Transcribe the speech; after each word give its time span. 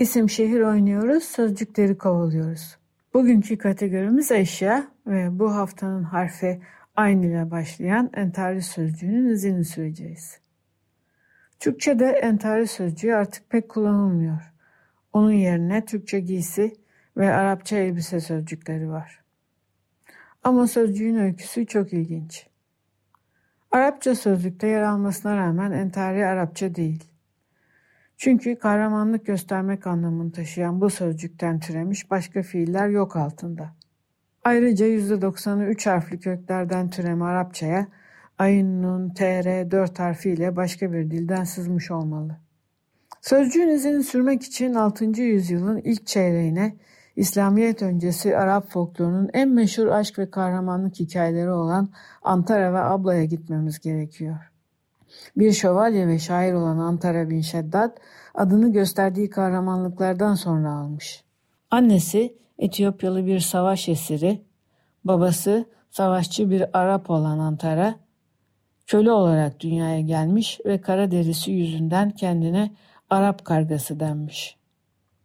İsim 0.00 0.30
şehir 0.30 0.60
oynuyoruz, 0.60 1.24
sözcükleri 1.24 1.98
kovalıyoruz. 1.98 2.76
Bugünkü 3.14 3.58
kategorimiz 3.58 4.30
eşya 4.30 4.88
ve 5.06 5.38
bu 5.38 5.54
haftanın 5.54 6.02
harfi 6.02 6.60
aynı 6.96 7.26
ile 7.26 7.50
başlayan 7.50 8.10
entari 8.14 8.62
sözcüğünün 8.62 9.28
izini 9.28 9.64
süreceğiz. 9.64 10.40
Türkçe'de 11.58 12.06
entari 12.06 12.66
sözcüğü 12.66 13.12
artık 13.12 13.50
pek 13.50 13.68
kullanılmıyor. 13.68 14.52
Onun 15.12 15.32
yerine 15.32 15.84
Türkçe 15.84 16.20
giysi 16.20 16.76
ve 17.16 17.34
Arapça 17.34 17.76
elbise 17.76 18.20
sözcükleri 18.20 18.90
var. 18.90 19.20
Ama 20.44 20.66
sözcüğün 20.66 21.16
öyküsü 21.16 21.66
çok 21.66 21.92
ilginç. 21.92 22.46
Arapça 23.70 24.14
sözlükte 24.14 24.66
yer 24.66 24.82
almasına 24.82 25.36
rağmen 25.36 25.72
entari 25.72 26.26
Arapça 26.26 26.74
değil. 26.74 27.09
Çünkü 28.22 28.56
kahramanlık 28.56 29.26
göstermek 29.26 29.86
anlamını 29.86 30.32
taşıyan 30.32 30.80
bu 30.80 30.90
sözcükten 30.90 31.60
türemiş 31.60 32.10
başka 32.10 32.42
fiiller 32.42 32.88
yok 32.88 33.16
altında. 33.16 33.70
Ayrıca 34.44 34.86
%90'ı 34.86 35.64
üç 35.64 35.86
harfli 35.86 36.20
köklerden 36.20 36.90
türeme 36.90 37.24
Arapçaya 37.24 37.86
ayın, 38.38 38.82
nun, 38.82 39.10
tr, 39.14 39.70
dört 39.70 39.98
harfiyle 39.98 40.56
başka 40.56 40.92
bir 40.92 41.10
dilden 41.10 41.44
sızmış 41.44 41.90
olmalı. 41.90 42.36
Sözcüğün 43.20 43.68
izini 43.68 44.02
sürmek 44.02 44.42
için 44.42 44.74
6. 44.74 45.04
yüzyılın 45.04 45.80
ilk 45.84 46.06
çeyreğine 46.06 46.76
İslamiyet 47.16 47.82
öncesi 47.82 48.36
Arap 48.36 48.70
folklorunun 48.70 49.30
en 49.32 49.48
meşhur 49.48 49.86
aşk 49.86 50.18
ve 50.18 50.30
kahramanlık 50.30 51.00
hikayeleri 51.00 51.50
olan 51.50 51.88
Antara 52.22 52.72
ve 52.72 52.78
Abla'ya 52.78 53.24
gitmemiz 53.24 53.78
gerekiyor. 53.78 54.50
Bir 55.36 55.52
şövalye 55.52 56.08
ve 56.08 56.18
şair 56.18 56.52
olan 56.52 56.78
Antara 56.78 57.30
bin 57.30 57.40
Şeddat 57.40 57.98
adını 58.34 58.72
gösterdiği 58.72 59.30
kahramanlıklardan 59.30 60.34
sonra 60.34 60.72
almış. 60.72 61.24
Annesi 61.70 62.40
Etiyopyalı 62.60 63.26
bir 63.26 63.40
savaş 63.40 63.88
esiri, 63.88 64.42
babası 65.04 65.64
savaşçı 65.90 66.50
bir 66.50 66.78
Arap 66.78 67.10
olan 67.10 67.38
Antara, 67.38 67.94
köle 68.86 69.12
olarak 69.12 69.60
dünyaya 69.60 70.00
gelmiş 70.00 70.60
ve 70.66 70.80
kara 70.80 71.10
derisi 71.10 71.52
yüzünden 71.52 72.10
kendine 72.10 72.70
Arap 73.10 73.44
kargası 73.44 74.00
denmiş. 74.00 74.56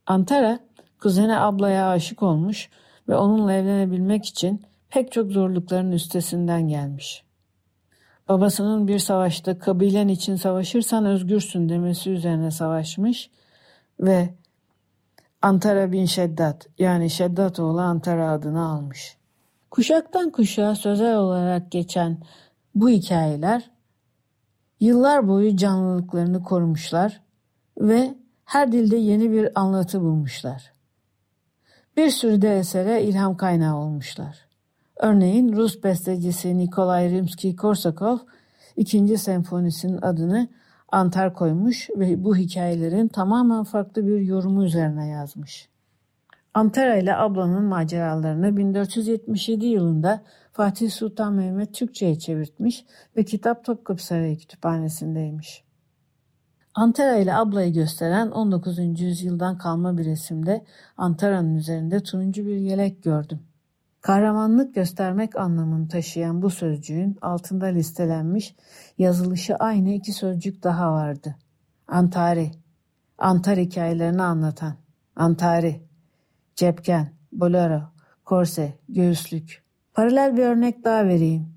Antara, 0.06 0.59
kuzene 1.00 1.39
ablaya 1.39 1.89
aşık 1.89 2.23
olmuş 2.23 2.69
ve 3.09 3.16
onunla 3.16 3.53
evlenebilmek 3.53 4.25
için 4.25 4.66
pek 4.89 5.11
çok 5.11 5.31
zorlukların 5.31 5.91
üstesinden 5.91 6.67
gelmiş. 6.67 7.23
Babasının 8.30 8.88
bir 8.88 9.00
savaşta 9.00 9.59
kabilen 9.59 10.08
için 10.08 10.36
savaşırsan 10.36 11.06
özgürsün 11.06 11.70
demesi 11.70 12.09
üzerine 12.09 12.52
savaşmış 12.52 13.30
ve 14.00 14.30
Antara 15.42 15.92
bin 15.92 16.06
Şeddat 16.06 16.68
yani 16.80 17.09
Şeddat 17.09 17.59
oğlu 17.59 17.81
Antara 17.81 18.31
adını 18.31 18.66
almış. 18.66 19.18
Kuşaktan 19.72 20.30
kuşağa 20.30 20.75
sözel 20.75 21.16
olarak 21.16 21.72
geçen 21.72 22.18
bu 22.75 22.90
hikayeler 22.90 23.72
yıllar 24.80 25.28
boyu 25.28 25.57
canlılıklarını 25.57 26.44
korumuşlar 26.44 27.22
ve 27.78 28.16
her 28.46 28.72
dilde 28.72 28.96
yeni 28.96 29.31
bir 29.31 29.59
anlatı 29.59 30.02
bulmuşlar. 30.02 30.74
Bir 31.97 32.09
sürü 32.09 32.42
de 32.42 32.57
esere 32.57 33.03
ilham 33.03 33.38
kaynağı 33.38 33.75
olmuşlar. 33.75 34.47
Örneğin 35.00 35.53
Rus 35.53 35.83
bestecisi 35.83 36.57
Nikolay 36.57 37.09
Rimski-Korsakov 37.09 38.19
ikinci 38.75 39.17
senfonisinin 39.17 40.01
adını 40.01 40.47
Antar 40.91 41.33
koymuş 41.33 41.89
ve 41.97 42.23
bu 42.23 42.35
hikayelerin 42.35 43.07
tamamen 43.07 43.63
farklı 43.63 44.07
bir 44.07 44.19
yorumu 44.19 44.63
üzerine 44.66 45.07
yazmış. 45.07 45.69
Antara 46.53 46.97
ile 46.97 47.16
ablanın 47.16 47.63
maceralarını 47.63 48.57
1477 48.57 49.66
yılında 49.66 50.23
Fatih 50.51 50.91
Sultan 50.91 51.33
Mehmet 51.33 51.73
Türkçe'ye 51.73 52.19
çevirtmiş 52.19 52.85
ve 53.17 53.23
kitap 53.23 53.66
Topkapı 53.66 54.06
Sarayı 54.06 54.38
Kütüphanesi'ndeymiş. 54.38 55.63
Antara 56.73 57.16
ile 57.16 57.33
ablayı 57.33 57.73
gösteren 57.73 58.31
19. 58.31 58.79
yüzyıldan 59.01 59.57
kalma 59.57 59.97
bir 59.97 60.06
resimde 60.06 60.66
Antara'nın 60.97 61.56
üzerinde 61.56 62.03
turuncu 62.03 62.45
bir 62.45 62.57
yelek 62.57 63.03
gördüm. 63.03 63.39
Kahramanlık 64.06 64.76
göstermek 64.76 65.36
anlamını 65.36 65.88
taşıyan 65.88 66.42
bu 66.42 66.50
sözcüğün 66.50 67.18
altında 67.22 67.66
listelenmiş 67.66 68.56
yazılışı 68.98 69.56
aynı 69.56 69.94
iki 69.94 70.14
sözcük 70.14 70.64
daha 70.64 70.92
vardı. 70.92 71.36
Antari, 71.88 72.52
Antar 73.18 73.58
hikayelerini 73.58 74.22
anlatan, 74.22 74.76
Antari, 75.16 75.82
cepken, 76.56 77.12
bolero, 77.32 77.82
korse, 78.26 78.74
göğüslük. 78.90 79.64
Paralel 79.94 80.38
bir 80.38 80.44
örnek 80.44 80.84
daha 80.84 81.06
vereyim. 81.06 81.48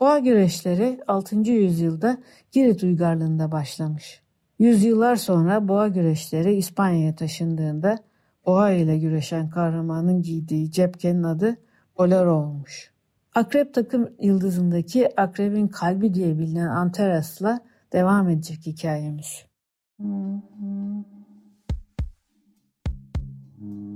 Boğa 0.00 0.18
güreşleri 0.18 1.00
6. 1.06 1.36
yüzyılda 1.36 2.18
Girit 2.52 2.82
uygarlığında 2.82 3.52
başlamış. 3.52 4.22
Yüzyıllar 4.58 5.16
sonra 5.16 5.68
boğa 5.68 5.88
güreşleri 5.88 6.54
İspanya'ya 6.54 7.14
taşındığında 7.14 7.98
boğa 8.46 8.70
ile 8.70 8.98
güreşen 8.98 9.50
kahramanın 9.50 10.22
giydiği 10.22 10.70
cepkenin 10.70 11.22
adı 11.22 11.56
bolero 11.98 12.32
olmuş. 12.32 12.92
Akrep 13.34 13.74
takım 13.74 14.08
yıldızındaki 14.20 15.20
akrebin 15.20 15.68
kalbi 15.68 16.14
diye 16.14 16.38
bilinen 16.38 16.68
Antaras'la 16.68 17.60
devam 17.92 18.28
edecek 18.28 18.66
hikayemiz. 18.66 19.44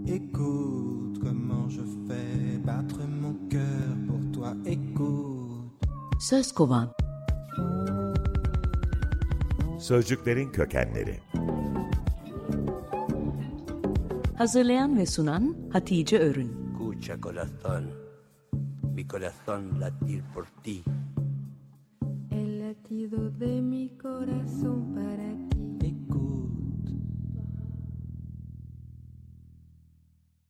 Écoute 0.07 1.21
comment 1.21 1.69
je 1.71 1.83
fais 2.09 2.67
battre 2.67 3.07
mon 3.23 3.49
cœur 3.51 4.07
pour 4.07 4.33
toi, 4.33 4.55
écoute. 4.67 5.39
Söz 6.21 6.53
kovan. 6.53 6.89
Sözcüklerin 9.79 10.53
kökenleri. 10.53 11.21
Hazırlayan 14.39 14.99
ve 14.99 15.07
sunan 15.07 15.57
Hatice 15.73 16.19
Örün. 16.19 16.53
Escucha 16.73 17.21
corazón, 17.21 17.85
mi 18.95 19.09
corazón 19.09 19.81
latir 19.81 20.23
por 20.35 20.47
ti. 20.63 20.85
El 22.31 22.61
latido 22.61 23.31
de 23.31 23.63
mi 23.63 23.89
corazón 23.89 24.95
para 24.95 25.29